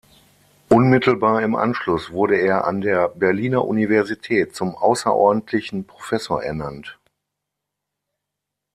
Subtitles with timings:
[0.67, 6.97] Unmittelbar im Anschluss wurde er an der Berliner Universität zum außerordentlichen Professor ernannt.